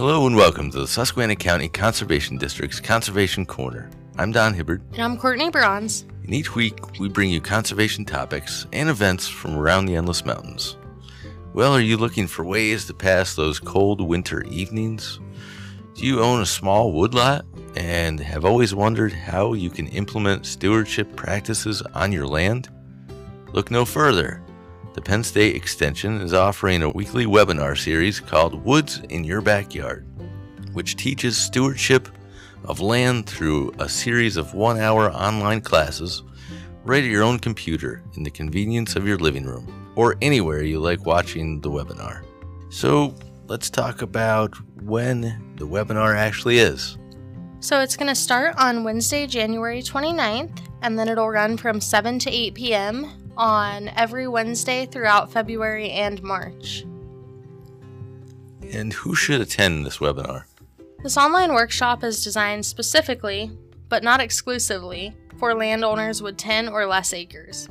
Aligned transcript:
Hello 0.00 0.26
and 0.26 0.34
welcome 0.34 0.70
to 0.70 0.80
the 0.80 0.86
Susquehanna 0.86 1.36
County 1.36 1.68
Conservation 1.68 2.38
District's 2.38 2.80
Conservation 2.80 3.44
Corner. 3.44 3.90
I'm 4.16 4.32
Don 4.32 4.54
Hibbard, 4.54 4.80
And 4.94 5.02
I'm 5.02 5.18
Courtney 5.18 5.50
Bronze. 5.50 6.06
and 6.24 6.32
each 6.32 6.54
week 6.54 6.98
we 6.98 7.10
bring 7.10 7.28
you 7.28 7.42
conservation 7.42 8.06
topics 8.06 8.66
and 8.72 8.88
events 8.88 9.28
from 9.28 9.58
around 9.58 9.84
the 9.84 9.96
Endless 9.96 10.24
Mountains. 10.24 10.78
Well, 11.52 11.74
are 11.74 11.82
you 11.82 11.98
looking 11.98 12.26
for 12.26 12.46
ways 12.46 12.86
to 12.86 12.94
pass 12.94 13.34
those 13.34 13.58
cold 13.60 14.00
winter 14.00 14.42
evenings? 14.44 15.20
Do 15.94 16.06
you 16.06 16.20
own 16.20 16.40
a 16.40 16.46
small 16.46 16.94
woodlot 16.94 17.44
and 17.76 18.18
have 18.20 18.46
always 18.46 18.74
wondered 18.74 19.12
how 19.12 19.52
you 19.52 19.68
can 19.68 19.86
implement 19.88 20.46
stewardship 20.46 21.14
practices 21.14 21.82
on 21.94 22.10
your 22.10 22.26
land? 22.26 22.70
Look 23.52 23.70
no 23.70 23.84
further. 23.84 24.42
The 24.92 25.00
Penn 25.00 25.22
State 25.22 25.54
Extension 25.54 26.20
is 26.20 26.34
offering 26.34 26.82
a 26.82 26.90
weekly 26.90 27.24
webinar 27.24 27.78
series 27.78 28.18
called 28.18 28.64
Woods 28.64 28.98
in 29.08 29.22
Your 29.22 29.40
Backyard, 29.40 30.04
which 30.72 30.96
teaches 30.96 31.36
stewardship 31.36 32.08
of 32.64 32.80
land 32.80 33.26
through 33.28 33.72
a 33.78 33.88
series 33.88 34.36
of 34.36 34.52
one 34.52 34.80
hour 34.80 35.12
online 35.12 35.60
classes 35.60 36.24
right 36.82 37.04
at 37.04 37.10
your 37.10 37.22
own 37.22 37.38
computer 37.38 38.02
in 38.16 38.24
the 38.24 38.30
convenience 38.32 38.96
of 38.96 39.06
your 39.06 39.18
living 39.18 39.44
room 39.44 39.92
or 39.94 40.16
anywhere 40.22 40.64
you 40.64 40.80
like 40.80 41.06
watching 41.06 41.60
the 41.60 41.70
webinar. 41.70 42.24
So 42.68 43.14
let's 43.46 43.70
talk 43.70 44.02
about 44.02 44.56
when 44.82 45.54
the 45.54 45.68
webinar 45.68 46.16
actually 46.16 46.58
is. 46.58 46.98
So 47.60 47.78
it's 47.78 47.96
going 47.96 48.08
to 48.08 48.14
start 48.16 48.56
on 48.58 48.82
Wednesday, 48.82 49.28
January 49.28 49.82
29th, 49.82 50.62
and 50.82 50.98
then 50.98 51.08
it'll 51.08 51.28
run 51.28 51.56
from 51.56 51.80
7 51.80 52.18
to 52.18 52.30
8 52.30 52.54
p.m. 52.54 53.19
on 53.40 53.88
every 53.96 54.28
Wednesday 54.28 54.84
throughout 54.84 55.32
February 55.32 55.90
and 55.90 56.22
March. 56.22 56.84
And 58.70 58.92
who 58.92 59.14
should 59.14 59.40
attend 59.40 59.86
this 59.86 59.96
webinar? 59.96 60.44
This 61.02 61.16
online 61.16 61.54
workshop 61.54 62.04
is 62.04 62.22
designed 62.22 62.66
specifically, 62.66 63.50
but 63.88 64.04
not 64.04 64.20
exclusively, 64.20 65.16
for 65.38 65.54
landowners 65.54 66.20
with 66.20 66.36
10 66.36 66.68
or 66.68 66.84
less 66.84 67.14
acres. 67.14 67.66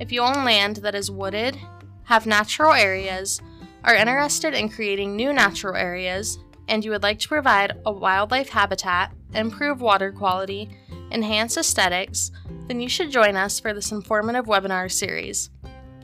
If 0.00 0.12
you 0.12 0.20
own 0.20 0.44
land 0.44 0.76
that 0.76 0.94
is 0.94 1.10
wooded, 1.10 1.56
have 2.04 2.26
natural 2.26 2.74
areas, 2.74 3.40
are 3.84 3.94
interested 3.94 4.52
in 4.52 4.68
creating 4.68 5.16
new 5.16 5.32
natural 5.32 5.76
areas, 5.76 6.38
and 6.68 6.84
you 6.84 6.90
would 6.90 7.02
like 7.02 7.20
to 7.20 7.28
provide 7.28 7.72
a 7.86 7.90
wildlife 7.90 8.50
habitat, 8.50 9.14
improve 9.32 9.80
water 9.80 10.12
quality, 10.12 10.68
enhance 11.10 11.56
aesthetics, 11.56 12.30
then 12.68 12.80
you 12.80 12.88
should 12.88 13.10
join 13.10 13.36
us 13.36 13.60
for 13.60 13.72
this 13.72 13.92
informative 13.92 14.46
webinar 14.46 14.90
series. 14.90 15.50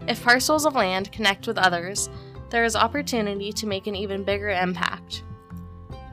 If 0.08 0.22
parcels 0.22 0.66
of 0.66 0.74
land 0.74 1.12
connect 1.12 1.46
with 1.46 1.58
others, 1.58 2.08
there 2.50 2.64
is 2.64 2.76
opportunity 2.76 3.52
to 3.52 3.66
make 3.66 3.86
an 3.86 3.94
even 3.94 4.24
bigger 4.24 4.50
impact. 4.50 5.22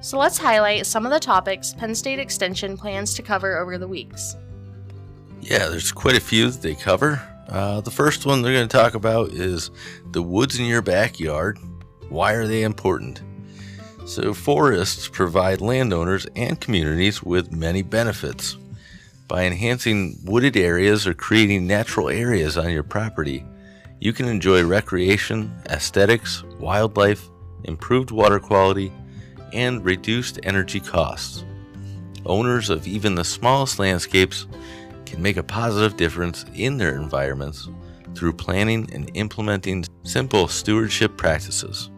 So 0.02 0.18
let's 0.18 0.38
highlight 0.38 0.86
some 0.86 1.06
of 1.06 1.12
the 1.12 1.20
topics 1.20 1.74
Penn 1.74 1.94
State 1.94 2.20
Extension 2.20 2.78
plans 2.78 3.14
to 3.16 3.22
cover 3.22 3.58
over 3.58 3.78
the 3.78 3.88
weeks. 3.88 4.38
Yeah, 5.42 5.68
there's 5.68 5.92
quite 5.92 6.16
a 6.16 6.22
few 6.22 6.50
that 6.50 6.62
they 6.62 6.76
cover. 6.76 7.22
Uh, 7.50 7.82
the 7.82 7.92
first 7.92 8.26
one 8.26 8.42
they're 8.42 8.54
going 8.54 8.68
to 8.68 8.78
talk 8.78 8.94
about 8.94 9.32
is 9.32 9.72
the 10.12 10.22
woods 10.22 10.60
in 10.60 10.66
your 10.66 10.82
backyard. 10.82 11.58
Why 12.10 12.34
are 12.34 12.48
they 12.48 12.64
important? 12.64 13.22
So, 14.06 14.34
forests 14.34 15.08
provide 15.08 15.62
landowners 15.62 16.26
and 16.36 16.60
communities 16.60 17.22
with 17.22 17.52
many 17.52 17.82
benefits. 17.82 18.58
By 19.30 19.44
enhancing 19.44 20.18
wooded 20.24 20.58
areas 20.58 21.06
or 21.06 21.14
creating 21.14 21.68
natural 21.68 22.10
areas 22.10 22.58
on 22.58 22.72
your 22.72 22.82
property, 22.82 23.46
you 24.00 24.12
can 24.12 24.28
enjoy 24.28 24.66
recreation, 24.66 25.54
aesthetics, 25.70 26.44
wildlife, 26.60 27.30
improved 27.66 28.10
water 28.10 28.40
quality, 28.40 28.92
and 29.54 29.86
reduced 29.86 30.40
energy 30.42 30.80
costs. 30.80 31.46
Owners 32.26 32.72
of 32.72 32.88
even 32.88 33.14
the 33.14 33.24
smallest 33.24 33.78
landscapes 33.78 34.48
can 35.06 35.22
make 35.22 35.38
a 35.38 35.44
positive 35.44 35.96
difference 35.96 36.44
in 36.56 36.78
their 36.78 36.96
environments 36.96 37.70
through 38.16 38.34
planning 38.34 38.90
and 38.94 39.12
implementing 39.14 39.86
simple 40.02 40.48
stewardship 40.48 41.18
practices. 41.18 41.92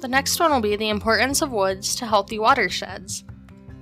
The 0.00 0.06
next 0.06 0.38
one 0.38 0.52
will 0.52 0.60
be 0.60 0.76
the 0.76 0.90
importance 0.90 1.42
of 1.42 1.50
woods 1.50 1.96
to 1.96 2.06
healthy 2.06 2.38
watersheds. 2.38 3.24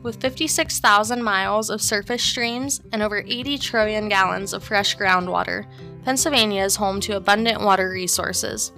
With 0.03 0.19
56,000 0.23 1.23
miles 1.23 1.69
of 1.69 1.83
surface 1.83 2.23
streams 2.23 2.81
and 2.91 3.03
over 3.03 3.19
80 3.19 3.59
trillion 3.59 4.09
gallons 4.09 4.55
of 4.55 4.65
fresh 4.65 4.97
groundwater, 4.97 5.67
Pennsylvania 6.05 6.65
is 6.65 6.77
home 6.77 7.01
to 7.01 7.17
abundant 7.17 7.61
water 7.61 7.91
resources. 7.91 8.73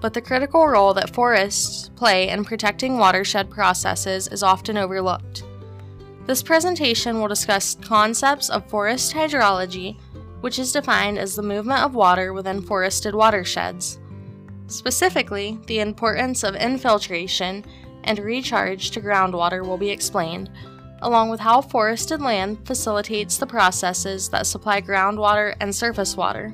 But 0.00 0.14
the 0.14 0.20
critical 0.20 0.68
role 0.68 0.94
that 0.94 1.12
forests 1.12 1.88
play 1.96 2.28
in 2.28 2.44
protecting 2.44 2.98
watershed 2.98 3.50
processes 3.50 4.28
is 4.28 4.44
often 4.44 4.76
overlooked. 4.76 5.42
This 6.26 6.42
presentation 6.42 7.20
will 7.20 7.28
discuss 7.28 7.74
concepts 7.74 8.48
of 8.48 8.70
forest 8.70 9.12
hydrology, 9.12 9.98
which 10.40 10.60
is 10.60 10.70
defined 10.70 11.18
as 11.18 11.34
the 11.34 11.42
movement 11.42 11.80
of 11.80 11.96
water 11.96 12.32
within 12.32 12.62
forested 12.62 13.14
watersheds. 13.14 13.98
Specifically, 14.68 15.58
the 15.66 15.80
importance 15.80 16.44
of 16.44 16.54
infiltration 16.54 17.64
and 18.04 18.18
recharge 18.18 18.90
to 18.92 19.00
groundwater 19.00 19.66
will 19.66 19.76
be 19.76 19.90
explained, 19.90 20.50
along 21.02 21.30
with 21.30 21.40
how 21.40 21.60
forested 21.60 22.20
land 22.20 22.66
facilitates 22.66 23.36
the 23.36 23.46
processes 23.46 24.28
that 24.30 24.46
supply 24.46 24.80
groundwater 24.80 25.54
and 25.60 25.74
surface 25.74 26.16
water. 26.16 26.52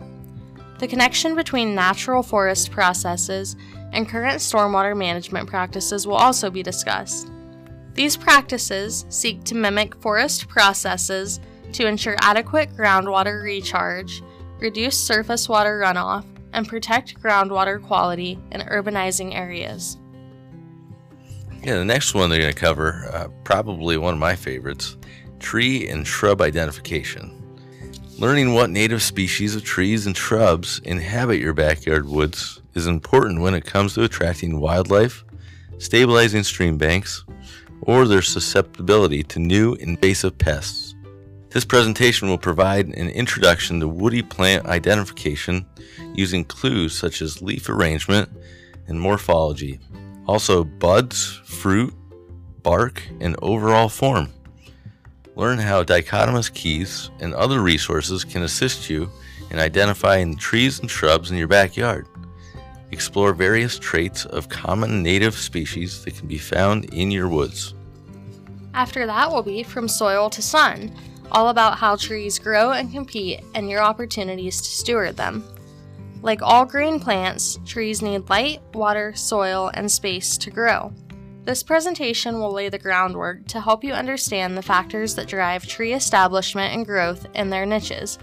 The 0.78 0.88
connection 0.88 1.34
between 1.34 1.74
natural 1.74 2.22
forest 2.22 2.70
processes 2.70 3.54
and 3.92 4.08
current 4.08 4.38
stormwater 4.38 4.96
management 4.96 5.48
practices 5.48 6.06
will 6.06 6.16
also 6.16 6.50
be 6.50 6.62
discussed. 6.62 7.30
These 7.94 8.16
practices 8.16 9.04
seek 9.08 9.44
to 9.44 9.54
mimic 9.54 9.94
forest 9.96 10.48
processes 10.48 11.38
to 11.72 11.86
ensure 11.86 12.16
adequate 12.20 12.70
groundwater 12.70 13.42
recharge, 13.42 14.22
reduce 14.58 14.96
surface 14.98 15.48
water 15.48 15.82
runoff, 15.84 16.24
and 16.52 16.66
protect 16.66 17.20
groundwater 17.22 17.82
quality 17.82 18.38
in 18.52 18.62
urbanizing 18.62 19.34
areas. 19.34 19.98
Yeah, 21.62 21.76
the 21.76 21.84
next 21.84 22.14
one 22.14 22.30
they're 22.30 22.40
going 22.40 22.54
to 22.54 22.58
cover, 22.58 23.10
uh, 23.12 23.28
probably 23.44 23.98
one 23.98 24.14
of 24.14 24.20
my 24.20 24.34
favorites 24.34 24.96
tree 25.40 25.88
and 25.88 26.06
shrub 26.06 26.40
identification. 26.40 27.36
Learning 28.18 28.52
what 28.52 28.70
native 28.70 29.02
species 29.02 29.56
of 29.56 29.64
trees 29.64 30.06
and 30.06 30.16
shrubs 30.16 30.78
inhabit 30.84 31.40
your 31.40 31.54
backyard 31.54 32.06
woods 32.06 32.60
is 32.74 32.86
important 32.86 33.40
when 33.40 33.54
it 33.54 33.64
comes 33.64 33.94
to 33.94 34.04
attracting 34.04 34.60
wildlife, 34.60 35.24
stabilizing 35.78 36.42
stream 36.42 36.76
banks, 36.76 37.24
or 37.82 38.06
their 38.06 38.20
susceptibility 38.20 39.22
to 39.22 39.38
new 39.38 39.74
invasive 39.74 40.36
pests. 40.36 40.94
This 41.48 41.64
presentation 41.64 42.28
will 42.28 42.38
provide 42.38 42.86
an 42.88 43.08
introduction 43.08 43.80
to 43.80 43.88
woody 43.88 44.22
plant 44.22 44.66
identification 44.66 45.66
using 46.14 46.44
clues 46.44 46.96
such 46.96 47.22
as 47.22 47.42
leaf 47.42 47.68
arrangement 47.68 48.30
and 48.86 49.00
morphology, 49.00 49.80
also 50.26 50.64
buds, 50.64 51.40
fruit, 51.44 51.94
bark, 52.62 53.02
and 53.20 53.36
overall 53.42 53.88
form. 53.88 54.28
Learn 55.36 55.58
how 55.58 55.82
dichotomous 55.82 56.52
keys 56.52 57.10
and 57.20 57.34
other 57.34 57.62
resources 57.62 58.24
can 58.24 58.42
assist 58.42 58.90
you 58.90 59.10
in 59.50 59.58
identifying 59.58 60.36
trees 60.36 60.80
and 60.80 60.90
shrubs 60.90 61.30
in 61.30 61.36
your 61.36 61.48
backyard. 61.48 62.06
Explore 62.92 63.32
various 63.32 63.78
traits 63.78 64.24
of 64.26 64.48
common 64.48 65.02
native 65.02 65.34
species 65.34 66.04
that 66.04 66.16
can 66.16 66.28
be 66.28 66.38
found 66.38 66.86
in 66.92 67.10
your 67.10 67.28
woods. 67.28 67.74
After 68.74 69.06
that 69.06 69.30
will 69.30 69.42
be 69.42 69.62
From 69.62 69.88
Soil 69.88 70.30
to 70.30 70.42
Sun, 70.42 70.94
all 71.32 71.48
about 71.48 71.78
how 71.78 71.96
trees 71.96 72.38
grow 72.38 72.72
and 72.72 72.92
compete 72.92 73.42
and 73.54 73.70
your 73.70 73.80
opportunities 73.80 74.60
to 74.60 74.70
steward 74.70 75.16
them. 75.16 75.44
Like 76.22 76.42
all 76.42 76.66
green 76.66 77.00
plants, 77.00 77.58
trees 77.64 78.02
need 78.02 78.28
light, 78.28 78.60
water, 78.74 79.14
soil, 79.14 79.70
and 79.74 79.90
space 79.90 80.36
to 80.38 80.50
grow. 80.50 80.92
This 81.44 81.62
presentation 81.62 82.38
will 82.38 82.52
lay 82.52 82.68
the 82.68 82.78
groundwork 82.78 83.46
to 83.48 83.60
help 83.60 83.82
you 83.82 83.94
understand 83.94 84.56
the 84.56 84.62
factors 84.62 85.14
that 85.14 85.28
drive 85.28 85.66
tree 85.66 85.94
establishment 85.94 86.74
and 86.74 86.84
growth 86.84 87.26
in 87.34 87.48
their 87.48 87.64
niches. 87.64 88.18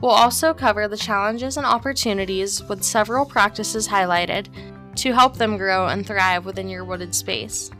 We'll 0.00 0.12
also 0.12 0.54
cover 0.54 0.86
the 0.86 0.96
challenges 0.96 1.56
and 1.56 1.66
opportunities 1.66 2.62
with 2.64 2.84
several 2.84 3.26
practices 3.26 3.88
highlighted 3.88 4.48
to 4.96 5.12
help 5.12 5.36
them 5.36 5.56
grow 5.56 5.88
and 5.88 6.06
thrive 6.06 6.44
within 6.44 6.68
your 6.68 6.84
wooded 6.84 7.14
space. 7.14 7.70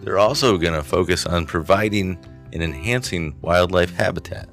They're 0.00 0.18
also 0.18 0.56
going 0.56 0.74
to 0.74 0.82
focus 0.82 1.26
on 1.26 1.44
providing 1.44 2.18
and 2.52 2.62
enhancing 2.62 3.36
wildlife 3.42 3.94
habitat. 3.94 4.48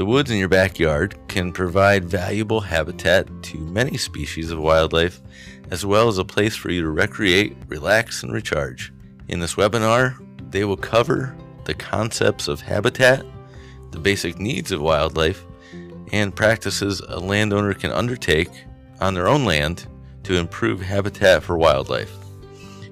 The 0.00 0.06
woods 0.06 0.30
in 0.30 0.38
your 0.38 0.48
backyard 0.48 1.14
can 1.28 1.52
provide 1.52 2.06
valuable 2.06 2.62
habitat 2.62 3.28
to 3.42 3.58
many 3.58 3.98
species 3.98 4.50
of 4.50 4.58
wildlife, 4.58 5.20
as 5.70 5.84
well 5.84 6.08
as 6.08 6.16
a 6.16 6.24
place 6.24 6.56
for 6.56 6.70
you 6.70 6.80
to 6.80 6.88
recreate, 6.88 7.54
relax, 7.68 8.22
and 8.22 8.32
recharge. 8.32 8.94
In 9.28 9.40
this 9.40 9.56
webinar, 9.56 10.16
they 10.50 10.64
will 10.64 10.78
cover 10.78 11.36
the 11.66 11.74
concepts 11.74 12.48
of 12.48 12.62
habitat, 12.62 13.26
the 13.90 13.98
basic 13.98 14.38
needs 14.38 14.72
of 14.72 14.80
wildlife, 14.80 15.44
and 16.12 16.34
practices 16.34 17.00
a 17.00 17.20
landowner 17.20 17.74
can 17.74 17.92
undertake 17.92 18.48
on 19.02 19.12
their 19.12 19.28
own 19.28 19.44
land 19.44 19.86
to 20.22 20.38
improve 20.38 20.80
habitat 20.80 21.42
for 21.42 21.58
wildlife. 21.58 22.16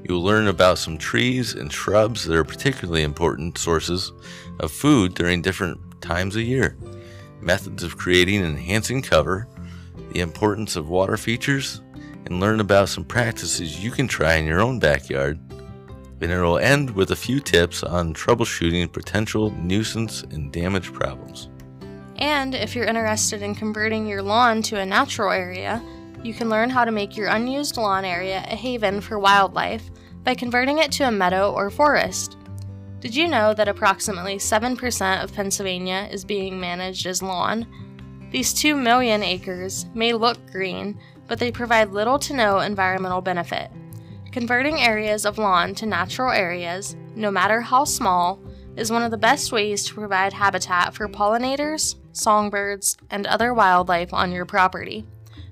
You'll 0.05 0.22
learn 0.22 0.46
about 0.46 0.76
some 0.76 0.99
trees 0.99 1.55
and 1.55 1.72
shrubs 1.72 2.26
that 2.26 2.37
are 2.37 2.44
particularly 2.44 3.02
important 3.02 3.56
sources 3.56 4.12
of 4.60 4.70
food 4.70 5.14
during 5.14 5.40
different 5.40 5.81
times 6.02 6.37
of 6.37 6.43
year, 6.43 6.76
methods 7.40 7.82
of 7.82 7.96
creating 7.96 8.44
and 8.44 8.56
enhancing 8.56 9.02
cover, 9.02 9.49
the 10.12 10.20
importance 10.20 10.76
of 10.76 10.88
water 10.88 11.17
features, 11.17 11.82
and 12.25 12.40
learn 12.40 12.61
about 12.61 12.88
some 12.88 13.05
practices 13.05 13.82
you 13.82 13.90
can 13.90 14.08
try 14.08 14.35
in 14.35 14.46
your 14.46 14.61
own 14.61 14.79
backyard. 14.79 15.38
And 16.20 16.32
it 16.32 16.40
will 16.40 16.58
end 16.58 16.90
with 16.90 17.11
a 17.12 17.17
few 17.17 17.40
tips 17.40 17.82
on 17.82 18.14
troubleshooting 18.14 18.93
potential 18.93 19.50
nuisance 19.52 20.23
and 20.23 20.52
damage 20.52 20.93
problems. 20.93 21.49
And 22.17 22.55
if 22.55 22.75
you're 22.75 22.87
interested 22.87 23.43
in 23.43 23.55
converting 23.55 24.06
your 24.06 24.23
lawn 24.23 24.62
to 24.62 24.81
a 24.81 24.87
natural 24.87 25.31
area, 25.31 25.81
you 26.25 26.34
can 26.34 26.49
learn 26.49 26.70
how 26.70 26.84
to 26.84 26.91
make 26.91 27.17
your 27.17 27.29
unused 27.29 27.76
lawn 27.76 28.05
area 28.05 28.44
a 28.49 28.56
haven 28.56 29.00
for 29.00 29.19
wildlife 29.19 29.88
by 30.25 30.34
converting 30.34 30.79
it 30.79 30.91
to 30.93 31.06
a 31.06 31.12
meadow 31.12 31.52
or 31.52 31.70
forest. 31.70 32.37
Did 33.00 33.15
you 33.15 33.29
know 33.29 33.55
that 33.55 33.69
approximately 33.69 34.39
7% 34.39 35.23
of 35.23 35.33
Pennsylvania 35.33 36.09
is 36.11 36.25
being 36.25 36.59
managed 36.59 37.06
as 37.06 37.23
lawn? 37.23 37.67
These 38.33 38.53
2 38.55 38.75
million 38.75 39.23
acres 39.23 39.87
may 39.95 40.12
look 40.12 40.39
green, 40.50 40.99
but 41.29 41.39
they 41.39 41.53
provide 41.53 41.91
little 41.91 42.19
to 42.19 42.35
no 42.35 42.59
environmental 42.59 43.21
benefit. 43.21 43.71
Converting 44.33 44.81
areas 44.81 45.25
of 45.25 45.39
lawn 45.39 45.77
to 45.77 45.87
natural 45.87 46.33
areas, 46.33 46.97
no 47.15 47.31
matter 47.31 47.61
how 47.61 47.85
small, 47.85 48.41
is 48.77 48.91
one 48.91 49.03
of 49.03 49.12
the 49.12 49.17
best 49.17 49.53
ways 49.53 49.85
to 49.85 49.94
provide 49.94 50.33
habitat 50.33 50.93
for 50.93 51.09
pollinators, 51.09 51.94
songbirds, 52.12 52.97
and 53.11 53.27
other 53.27 53.55
wildlife 53.55 54.12
on 54.12 54.33
your 54.33 54.44
property, 54.44 55.06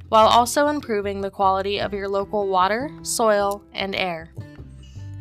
while 0.08 0.26
also 0.26 0.66
improving 0.66 1.20
the 1.20 1.30
quality 1.30 1.80
of 1.80 1.92
your 1.92 2.08
local 2.08 2.48
water, 2.48 2.90
soil, 3.02 3.62
and 3.72 3.94
air. 3.94 4.32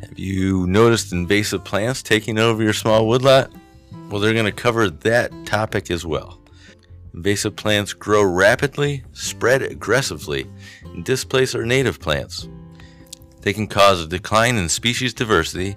Have 0.02 0.18
you 0.18 0.66
noticed 0.66 1.12
invasive 1.12 1.64
plants 1.64 2.02
taking 2.02 2.38
over 2.38 2.62
your 2.62 2.72
small 2.72 3.06
woodlot? 3.06 3.50
Well, 4.10 4.20
they're 4.20 4.34
going 4.34 4.44
to 4.46 4.52
cover 4.52 4.90
that 4.90 5.32
topic 5.46 5.90
as 5.90 6.04
well. 6.04 6.38
Invasive 7.14 7.56
plants 7.56 7.94
grow 7.94 8.22
rapidly, 8.22 9.04
spread 9.12 9.62
aggressively, 9.62 10.46
and 10.84 11.04
displace 11.04 11.54
our 11.54 11.64
native 11.64 11.98
plants. 11.98 12.46
They 13.40 13.54
can 13.54 13.66
cause 13.66 14.02
a 14.02 14.06
decline 14.06 14.56
in 14.56 14.68
species 14.68 15.14
diversity, 15.14 15.76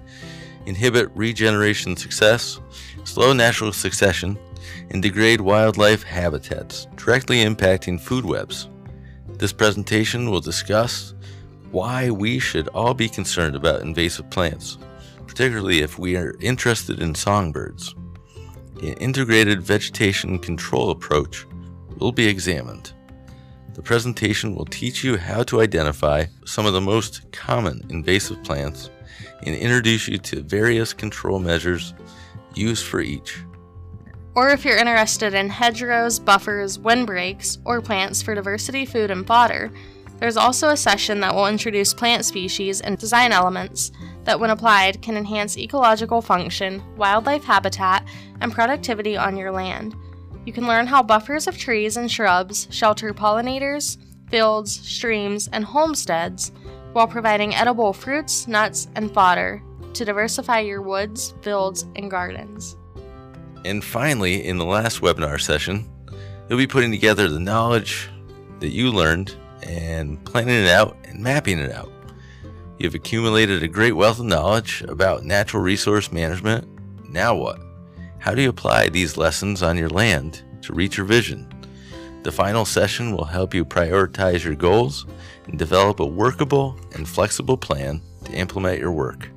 inhibit 0.66 1.10
regeneration 1.14 1.96
success, 1.96 2.60
slow 3.04 3.32
natural 3.32 3.72
succession, 3.72 4.38
and 4.90 5.02
degrade 5.02 5.40
wildlife 5.40 6.02
habitats, 6.02 6.86
directly 6.96 7.44
impacting 7.44 7.98
food 7.98 8.24
webs. 8.24 8.68
This 9.38 9.52
presentation 9.52 10.30
will 10.30 10.40
discuss 10.40 11.14
why 11.70 12.10
we 12.10 12.38
should 12.38 12.68
all 12.68 12.94
be 12.94 13.08
concerned 13.08 13.54
about 13.56 13.82
invasive 13.82 14.30
plants, 14.30 14.78
particularly 15.26 15.80
if 15.80 15.98
we 15.98 16.16
are 16.16 16.34
interested 16.40 17.00
in 17.00 17.14
songbirds. 17.14 17.94
An 18.82 18.94
integrated 18.94 19.62
vegetation 19.62 20.38
control 20.38 20.90
approach 20.90 21.46
will 21.98 22.12
be 22.12 22.26
examined. 22.26 22.92
The 23.74 23.82
presentation 23.82 24.54
will 24.54 24.64
teach 24.66 25.04
you 25.04 25.16
how 25.16 25.42
to 25.44 25.60
identify 25.60 26.26
some 26.44 26.66
of 26.66 26.72
the 26.72 26.80
most 26.80 27.30
common 27.32 27.86
invasive 27.88 28.42
plants 28.42 28.90
and 29.42 29.54
introduce 29.54 30.08
you 30.08 30.18
to 30.18 30.42
various 30.42 30.92
control 30.92 31.38
measures 31.38 31.94
used 32.54 32.84
for 32.84 33.00
each. 33.00 33.38
Or 34.34 34.50
if 34.50 34.64
you're 34.64 34.76
interested 34.76 35.34
in 35.34 35.48
hedgerows, 35.48 36.18
buffers, 36.18 36.78
windbreaks, 36.78 37.58
or 37.64 37.80
plants 37.80 38.22
for 38.22 38.34
diversity, 38.34 38.84
food, 38.84 39.10
and 39.10 39.26
fodder, 39.26 39.70
there's 40.20 40.36
also 40.36 40.68
a 40.68 40.76
session 40.76 41.20
that 41.20 41.34
will 41.34 41.46
introduce 41.46 41.94
plant 41.94 42.26
species 42.26 42.82
and 42.82 42.98
design 42.98 43.32
elements 43.32 43.90
that, 44.24 44.38
when 44.38 44.50
applied, 44.50 45.00
can 45.00 45.16
enhance 45.16 45.56
ecological 45.56 46.20
function, 46.20 46.82
wildlife 46.96 47.42
habitat, 47.42 48.06
and 48.42 48.52
productivity 48.52 49.16
on 49.16 49.36
your 49.36 49.50
land. 49.50 49.96
You 50.44 50.52
can 50.52 50.66
learn 50.66 50.86
how 50.86 51.02
buffers 51.02 51.46
of 51.46 51.56
trees 51.56 51.96
and 51.96 52.10
shrubs 52.10 52.68
shelter 52.70 53.14
pollinators, 53.14 53.96
fields, 54.28 54.72
streams, 54.72 55.48
and 55.52 55.64
homesteads 55.64 56.52
while 56.92 57.08
providing 57.08 57.54
edible 57.54 57.92
fruits, 57.92 58.46
nuts, 58.46 58.88
and 58.96 59.12
fodder 59.12 59.62
to 59.94 60.04
diversify 60.04 60.60
your 60.60 60.82
woods, 60.82 61.34
fields, 61.40 61.86
and 61.96 62.10
gardens. 62.10 62.76
And 63.64 63.82
finally, 63.82 64.44
in 64.44 64.58
the 64.58 64.64
last 64.64 65.00
webinar 65.00 65.40
session, 65.40 65.88
you'll 66.48 66.58
be 66.58 66.66
putting 66.66 66.90
together 66.90 67.28
the 67.28 67.40
knowledge 67.40 68.08
that 68.60 68.68
you 68.68 68.90
learned 68.90 69.34
and 69.62 70.24
planning 70.24 70.64
it 70.64 70.68
out 70.68 70.96
and 71.04 71.20
mapping 71.22 71.58
it 71.58 71.72
out. 71.72 71.92
You've 72.78 72.94
accumulated 72.94 73.62
a 73.62 73.68
great 73.68 73.92
wealth 73.92 74.20
of 74.20 74.26
knowledge 74.26 74.82
about 74.82 75.24
natural 75.24 75.62
resource 75.62 76.10
management. 76.10 76.66
Now 77.10 77.34
what? 77.34 77.60
How 78.18 78.34
do 78.34 78.42
you 78.42 78.48
apply 78.48 78.88
these 78.88 79.16
lessons 79.16 79.62
on 79.62 79.76
your 79.76 79.90
land 79.90 80.42
to 80.62 80.72
reach 80.72 80.96
your 80.96 81.06
vision? 81.06 81.48
The 82.22 82.32
final 82.32 82.64
session 82.64 83.16
will 83.16 83.24
help 83.24 83.54
you 83.54 83.64
prioritize 83.64 84.44
your 84.44 84.54
goals 84.54 85.06
and 85.46 85.58
develop 85.58 86.00
a 86.00 86.06
workable 86.06 86.78
and 86.92 87.08
flexible 87.08 87.56
plan 87.56 88.02
to 88.24 88.32
implement 88.32 88.78
your 88.78 88.92
work. 88.92 89.28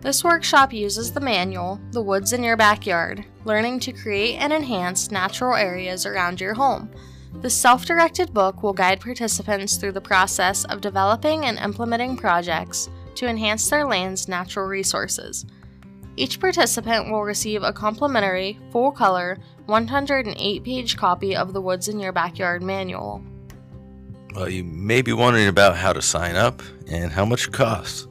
This 0.00 0.22
workshop 0.22 0.72
uses 0.72 1.12
the 1.12 1.20
manual, 1.20 1.80
The 1.92 2.02
Woods 2.02 2.34
in 2.34 2.42
Your 2.42 2.58
Backyard, 2.58 3.24
learning 3.46 3.80
to 3.80 3.92
create 3.92 4.36
and 4.36 4.52
enhance 4.52 5.10
natural 5.10 5.54
areas 5.54 6.04
around 6.04 6.42
your 6.42 6.52
home. 6.52 6.90
The 7.40 7.50
self 7.50 7.84
directed 7.84 8.32
book 8.32 8.62
will 8.62 8.72
guide 8.72 9.00
participants 9.00 9.76
through 9.76 9.92
the 9.92 10.00
process 10.00 10.64
of 10.64 10.80
developing 10.80 11.44
and 11.44 11.58
implementing 11.58 12.16
projects 12.16 12.88
to 13.16 13.26
enhance 13.26 13.68
their 13.68 13.86
land's 13.86 14.28
natural 14.28 14.66
resources. 14.66 15.44
Each 16.16 16.38
participant 16.38 17.10
will 17.10 17.22
receive 17.22 17.62
a 17.62 17.72
complimentary, 17.72 18.58
full 18.70 18.92
color, 18.92 19.38
108 19.66 20.64
page 20.64 20.96
copy 20.96 21.34
of 21.34 21.52
the 21.52 21.60
Woods 21.60 21.88
in 21.88 21.98
Your 21.98 22.12
Backyard 22.12 22.62
manual. 22.62 23.22
Well, 24.34 24.48
you 24.48 24.64
may 24.64 25.02
be 25.02 25.12
wondering 25.12 25.48
about 25.48 25.76
how 25.76 25.92
to 25.92 26.02
sign 26.02 26.36
up 26.36 26.62
and 26.88 27.12
how 27.12 27.24
much 27.24 27.48
it 27.48 27.52
costs. 27.52 28.06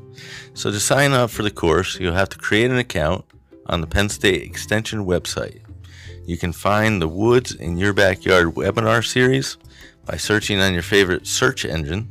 So, 0.54 0.70
to 0.72 0.80
sign 0.80 1.12
up 1.12 1.30
for 1.30 1.44
the 1.44 1.52
course, 1.52 2.00
you'll 2.00 2.14
have 2.14 2.30
to 2.30 2.38
create 2.38 2.72
an 2.72 2.78
account 2.78 3.25
on 3.66 3.81
the 3.81 3.88
Penn 3.88 4.10
State 4.10 4.44
Extension 4.44 5.06
website. 5.06 5.62
You 6.25 6.38
can 6.38 6.54
find 6.54 7.02
the 7.02 7.10
Woods 7.10 7.54
in 7.54 7.78
Your 7.78 7.92
Backyard 7.92 8.56
webinar 8.56 9.06
series 9.06 9.58
by 10.06 10.16
searching 10.16 10.62
on 10.62 10.74
your 10.74 10.81
favorite 10.81 11.27
search 11.27 11.65
engine 11.65 12.08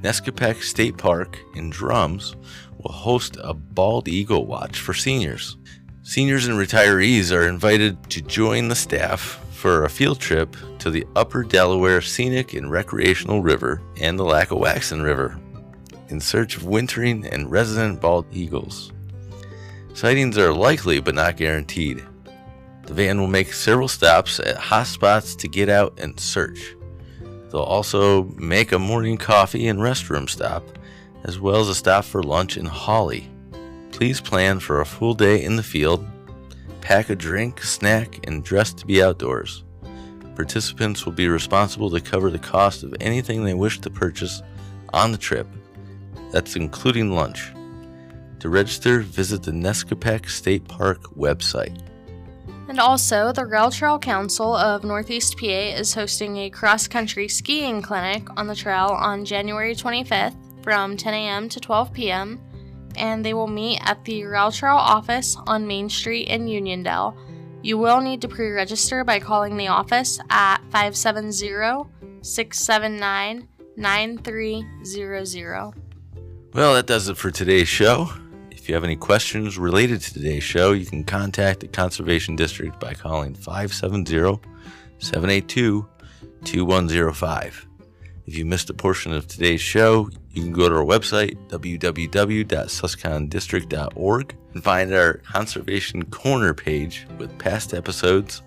Nescopeck 0.00 0.62
State 0.62 0.96
Park 0.98 1.38
in 1.54 1.70
Drums 1.70 2.36
will 2.78 2.92
host 2.92 3.38
a 3.42 3.54
bald 3.54 4.06
eagle 4.06 4.46
watch 4.46 4.78
for 4.78 4.94
seniors. 4.94 5.56
Seniors 6.02 6.46
and 6.46 6.58
retirees 6.58 7.34
are 7.34 7.48
invited 7.48 8.10
to 8.10 8.20
join 8.20 8.68
the 8.68 8.76
staff 8.76 9.43
for 9.64 9.84
a 9.84 9.88
field 9.88 10.20
trip 10.20 10.58
to 10.78 10.90
the 10.90 11.06
Upper 11.16 11.42
Delaware 11.42 12.02
Scenic 12.02 12.52
and 12.52 12.70
Recreational 12.70 13.40
River 13.40 13.80
and 13.98 14.18
the 14.18 14.22
Lackawaxen 14.22 15.02
River 15.02 15.40
in 16.08 16.20
search 16.20 16.58
of 16.58 16.66
wintering 16.66 17.24
and 17.24 17.50
resident 17.50 17.98
bald 17.98 18.26
eagles. 18.30 18.92
Sightings 19.94 20.36
are 20.36 20.52
likely 20.52 21.00
but 21.00 21.14
not 21.14 21.38
guaranteed. 21.38 22.04
The 22.82 22.92
van 22.92 23.18
will 23.18 23.26
make 23.26 23.54
several 23.54 23.88
stops 23.88 24.38
at 24.38 24.58
hot 24.58 24.86
spots 24.86 25.34
to 25.36 25.48
get 25.48 25.70
out 25.70 25.98
and 25.98 26.20
search. 26.20 26.76
They'll 27.50 27.62
also 27.62 28.24
make 28.36 28.72
a 28.72 28.78
morning 28.78 29.16
coffee 29.16 29.68
and 29.68 29.78
restroom 29.78 30.28
stop, 30.28 30.62
as 31.22 31.40
well 31.40 31.62
as 31.62 31.70
a 31.70 31.74
stop 31.74 32.04
for 32.04 32.22
lunch 32.22 32.58
in 32.58 32.66
Hawley. 32.66 33.30
Please 33.92 34.20
plan 34.20 34.60
for 34.60 34.82
a 34.82 34.86
full 34.86 35.14
day 35.14 35.42
in 35.42 35.56
the 35.56 35.62
field, 35.62 36.06
pack 36.84 37.08
a 37.08 37.16
drink, 37.16 37.62
snack, 37.62 38.20
and 38.26 38.44
dress 38.44 38.74
to 38.74 38.86
be 38.86 39.02
outdoors. 39.02 39.64
Participants 40.36 41.06
will 41.06 41.14
be 41.14 41.28
responsible 41.28 41.90
to 41.90 41.98
cover 41.98 42.30
the 42.30 42.38
cost 42.38 42.82
of 42.82 42.94
anything 43.00 43.42
they 43.42 43.54
wish 43.54 43.80
to 43.80 43.90
purchase 43.90 44.42
on 44.92 45.10
the 45.10 45.18
trip. 45.18 45.46
That's 46.30 46.56
including 46.56 47.12
lunch. 47.12 47.52
To 48.40 48.50
register, 48.50 49.00
visit 49.00 49.42
the 49.42 49.50
Nescopeck 49.50 50.28
State 50.28 50.68
Park 50.68 51.04
website. 51.16 51.80
And 52.68 52.78
also, 52.78 53.32
the 53.32 53.46
Rail 53.46 53.70
Trail 53.70 53.98
Council 53.98 54.54
of 54.54 54.84
Northeast 54.84 55.38
PA 55.38 55.46
is 55.46 55.94
hosting 55.94 56.36
a 56.36 56.50
cross 56.50 56.86
country 56.86 57.28
skiing 57.28 57.80
clinic 57.80 58.26
on 58.36 58.46
the 58.46 58.54
trail 58.54 58.88
on 58.88 59.24
January 59.24 59.74
25th 59.74 60.36
from 60.62 60.98
10 60.98 61.14
a.m. 61.14 61.48
to 61.48 61.60
12 61.60 61.92
p.m. 61.94 62.40
And 62.96 63.24
they 63.24 63.34
will 63.34 63.46
meet 63.46 63.80
at 63.82 64.04
the 64.04 64.24
Rail 64.24 64.52
Trail 64.52 64.76
office 64.76 65.36
on 65.46 65.66
Main 65.66 65.88
Street 65.88 66.28
in 66.28 66.46
Uniondale. 66.46 67.16
You 67.62 67.78
will 67.78 68.00
need 68.00 68.20
to 68.22 68.28
pre 68.28 68.50
register 68.50 69.04
by 69.04 69.20
calling 69.20 69.56
the 69.56 69.68
office 69.68 70.18
at 70.30 70.58
570 70.70 71.88
679 72.22 73.48
9300. 73.76 75.72
Well, 76.52 76.74
that 76.74 76.86
does 76.86 77.08
it 77.08 77.16
for 77.16 77.30
today's 77.30 77.68
show. 77.68 78.10
If 78.50 78.68
you 78.68 78.74
have 78.74 78.84
any 78.84 78.96
questions 78.96 79.58
related 79.58 80.00
to 80.02 80.14
today's 80.14 80.42
show, 80.42 80.72
you 80.72 80.86
can 80.86 81.04
contact 81.04 81.60
the 81.60 81.68
Conservation 81.68 82.36
District 82.36 82.78
by 82.80 82.94
calling 82.94 83.34
570 83.34 84.40
782 84.98 85.86
2105. 86.44 87.66
If 88.26 88.38
you 88.38 88.46
missed 88.46 88.70
a 88.70 88.74
portion 88.74 89.12
of 89.12 89.26
today's 89.26 89.60
show, 89.60 90.08
you 90.34 90.42
can 90.42 90.52
go 90.52 90.68
to 90.68 90.74
our 90.74 90.84
website, 90.84 91.36
www.susquehanadistrict.org, 91.48 94.36
and 94.52 94.64
find 94.64 94.92
our 94.92 95.14
Conservation 95.18 96.04
Corner 96.06 96.52
page 96.52 97.06
with 97.18 97.38
past 97.38 97.72
episodes, 97.72 98.42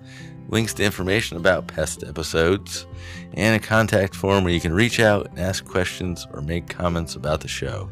links 0.50 0.74
to 0.74 0.84
information 0.84 1.38
about 1.38 1.68
past 1.68 2.04
episodes, 2.04 2.86
and 3.34 3.56
a 3.56 3.60
contact 3.66 4.16
form 4.16 4.44
where 4.44 4.54
you 4.54 4.60
can 4.60 4.74
reach 4.74 5.00
out 5.00 5.30
and 5.30 5.40
ask 5.40 5.64
questions 5.66 6.28
or 6.34 6.42
make 6.42 6.68
comments 6.68 7.16
about 7.16 7.40
the 7.40 7.48
show. 7.48 7.90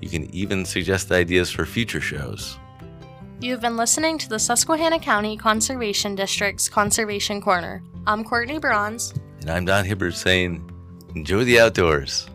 You 0.00 0.08
can 0.08 0.34
even 0.34 0.64
suggest 0.64 1.12
ideas 1.12 1.50
for 1.50 1.66
future 1.66 2.00
shows. 2.00 2.58
You've 3.40 3.60
been 3.60 3.76
listening 3.76 4.16
to 4.18 4.28
the 4.28 4.38
Susquehanna 4.38 5.00
County 5.00 5.36
Conservation 5.36 6.14
District's 6.14 6.68
Conservation 6.68 7.42
Corner. 7.42 7.82
I'm 8.06 8.22
Courtney 8.24 8.58
Bronze. 8.58 9.12
And 9.42 9.50
I'm 9.50 9.66
Don 9.66 9.84
Hibbert 9.84 10.14
saying, 10.14 10.70
enjoy 11.14 11.44
the 11.44 11.60
outdoors. 11.60 12.26